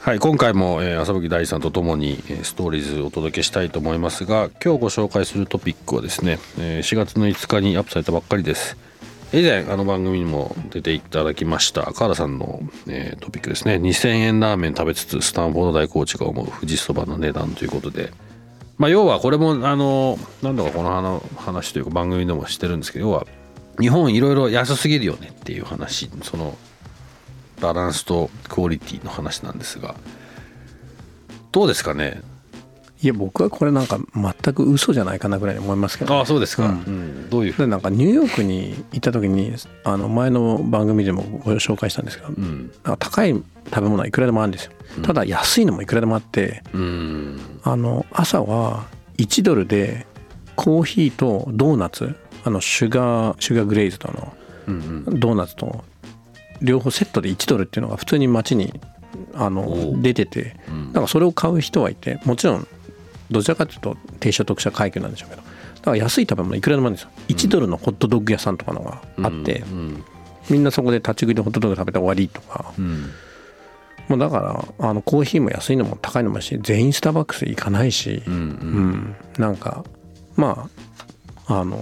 [0.00, 8.78] はい、今回も、えー、朝吹大さんとともに、えー、ストーリーズをお届けしたいと思いますが今日ご紹介するトピックはですね、えー、4月の5日にアップされたばっかりです。
[9.34, 13.74] 以前あの番組にも出ていただきました川田さんの、えー、トピックですね。
[13.74, 18.10] 2000円ラーメン食べつつスタンフォード大コーチが思う富士そばの値段ということで。
[18.78, 23.26] まあ要はこれもあの何度かこの話というか番組でもしてるんですけど要は
[23.78, 26.56] 日本いろいろ安すぎるよねっていう話その
[27.60, 29.94] バランスとクオリティの話なんですが
[31.52, 32.22] どうですかね？
[33.02, 36.70] いや僕はこれなんか全く嘘じゃないかなぐらいに思いますけど、ね、ああそうですか、うん。
[36.70, 43.44] うん、どういうでなんかニューヨークに行った時にあの前の番組でもご紹介したんですけど、うん、高い食
[43.74, 50.06] べ物はいくらでもあるんですよ、うん、ただ安いのもいくらでもあって、うん、あの朝は1ドルで
[50.54, 54.34] コーヒーとドーナツあのシュガーシュガーグレイズとの
[55.08, 55.84] ドーナツと
[56.62, 58.78] 両方セットで1ドルっていうのが普通に街に
[59.34, 60.56] あの出てて
[60.88, 62.66] だからそれを買う人はいてもちろん
[63.30, 67.10] どちらかというと低所得者階級なんでしょうけどだから安い食べ物いくらでもあるんですよ。
[67.28, 69.64] 1ドルのホットドッグ屋さんとかのがあって
[70.50, 72.72] みんなそこで立ち食いでホットドッグ食べて終わりとか。
[74.08, 79.14] もうだからあのコーヒーも安いのも高いのもし全員スターバックス行かないしうん。
[79.38, 79.84] なんか
[80.34, 80.68] ま
[81.46, 81.78] ああの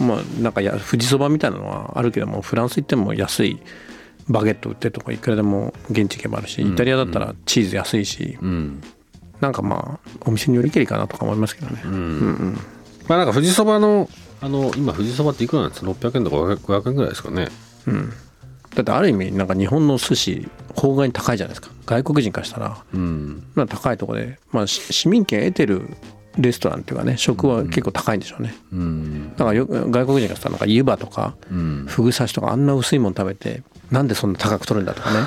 [0.00, 3.60] まあなんかや富士そばみたいなのはあるけどもフランス行っても安い
[4.28, 8.82] バゲット売ってるとかいくらでも現地行けばあるしイタリアだったらチーズ安いし、うん、
[9.40, 12.00] なんかまあお店によりけりかなとか思いますけどね、うん、うんう
[12.50, 12.58] ん。
[13.08, 14.08] まあなんか富士そばの
[14.40, 17.48] あの今富士そばっていくらなんですか？600円とか500円ぐらいですかね。
[17.86, 18.12] うん。
[18.74, 21.70] だってある意味なんか日本の寿司法外に高いじゃないですか。
[21.84, 25.88] 外国人からしたら、うん、まあ高いところで、まあ、市民権得てる
[26.38, 31.34] レストランっていうかね食は結構高いんでしょうね、うん、だからよ外国人がさなんか湯葉とか、
[31.86, 35.18] ふぐ刺しとかあんな薄いもの食べてなんでそんな高く取るんだとかね。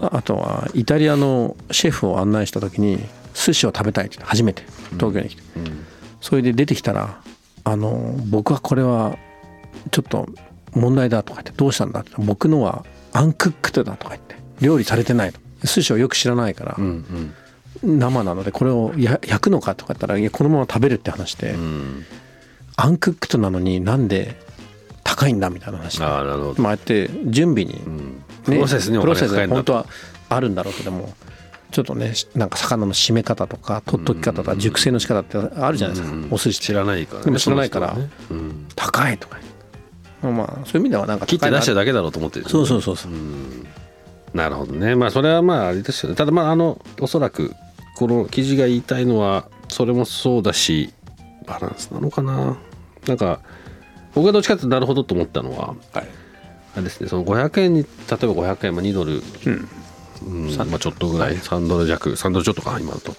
[0.12, 2.98] あとはイタリアのシェフを案内した時に
[3.34, 4.62] 寿司を食べたいって初めて
[4.92, 5.84] 東京に来て、うん、
[6.20, 7.20] それで出てきたら
[7.64, 9.18] あの僕はこれは
[9.90, 10.28] ちょっと
[10.72, 17.34] 問題だとか言ってどうしたんだって僕のは uncooked だとか言って料理されてない寿司をよく知らないから、うんうん
[17.84, 22.04] 生なのでこれを焼くのかとか言ったらいやこのまま食べるって話で、うん、
[22.76, 24.36] uncooked なのになんで
[25.02, 26.02] 高いんだみたいな話。
[26.02, 27.80] あなるほど、まあ、やって準備に、ね、
[28.44, 29.86] プロセスにプロセス本当は
[30.28, 31.12] あるんだろうけども
[31.70, 37.96] ちょっとねなんか魚の締め方とか取っとき方とか熟成の仕方ってあるじゃないですか、お寿司知らないから、でも知らないから、
[38.76, 39.38] 高いとか
[40.22, 43.12] まあそういう意味ではなんか切って出しただけだろうと思ってる、そうそうそうそう、
[44.36, 44.94] なるほどね。
[44.94, 46.16] まあそれはまああれですよね。
[46.16, 47.52] ただまああのおそらく
[47.94, 50.92] この記事が言いたいのはそれもそうだし
[51.46, 52.56] バランスなのかな？
[53.06, 53.40] なんか
[54.14, 56.08] 僕がどっちかってなるほどと思ったのは、はい、
[56.74, 59.68] あれですねその500円に例えば500円、まあ、2ドル、うん。
[60.26, 63.14] うんまあ、ちょっとぐらい、はい、3ドル弱3ドルちょっとか今だと。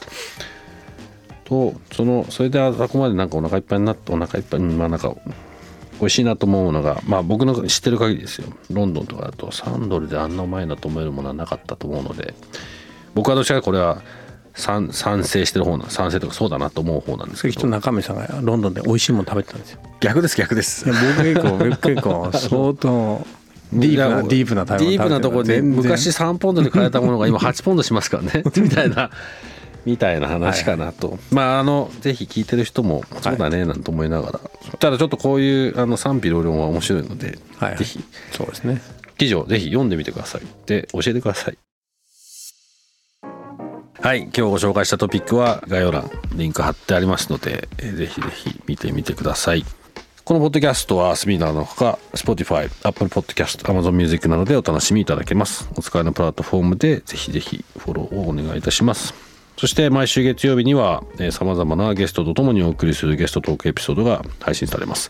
[1.44, 5.14] とそのそれであそこまでなんかお腹いっぱいになってお腹いっぱいまあなんか
[6.00, 8.48] 美味しいなと思うのがまあ僕の知ってる限りですよ。
[8.72, 12.34] ロンドンとかだと3ドルであんなうまいなと思えるものはなかったと思うので
[13.14, 14.02] 僕はどちらかこれは
[14.56, 17.54] 賛賛成してる方な賛成とかそうだなと思う方なんですけど。
[17.54, 19.80] きっと中身さんがロンドンで美味しいもの食べてたんですよ。
[20.00, 20.86] 逆です逆です。
[20.86, 23.28] 僕結構結構相当
[23.74, 28.44] ディープなディープなディープなところで昔3ポンドで買えたものが今8ポンドしますからね。
[28.58, 29.10] みたいな。
[29.86, 31.16] みたいな話かなと、はい。
[31.18, 38.04] はい、まああのぜひ聞いてる人もそうだねなんて思いながら、はい、ただちょっとこういうあの賛否両論は面白いので、はい、ぜひ。
[38.32, 38.82] そうですね。
[39.18, 40.42] 記事をぜひ読んでみてください。
[40.66, 41.58] で教えてください
[44.06, 49.66] はい今日ご紹介したトピックは概要欄リンク貼ってありますのでぜひぜひ見てみてください。
[50.24, 55.68] このポッドキャストはスミナーのほか Spotify、Apple Podcast、Amazon Music などでお楽しみいただけます。
[55.76, 59.16] お使いのプラットフォームでぜひぜひフォローをお願いいたします。
[59.58, 65.10] そして毎週月曜日にはさまざまなゲストとともにお送りするゲストトークエピソードが配信されます、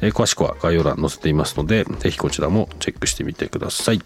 [0.00, 4.00] え詳しくは概要欄載せていますのでぜひこちらもチェックしてみてください。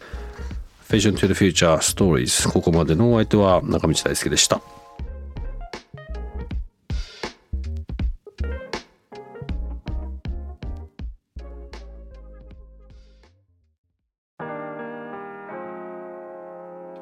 [0.92, 4.60] Vision to the Future Stories ここまでのお相手は中道大輔でした。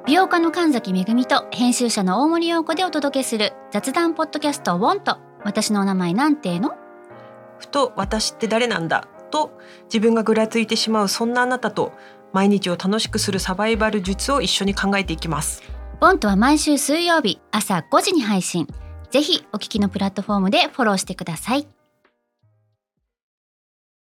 [0.07, 6.77] 美容家の神崎めぐみと編集者の大森洋子でお届けする雑談ポッドキャスト「ウォンと私のお名前なんての?
[7.59, 9.09] ふと私って誰なんだ？
[9.31, 11.93] と自分がぐらついてしまうそんなあなたと
[12.33, 15.63] 毎日を楽しくするサバイバル術を一緒に考えていきます。
[16.01, 18.67] ボンとは毎週水曜日朝5時に配信。
[19.11, 21.67] ぜひお聞きのプラットフォームでフォローしてください。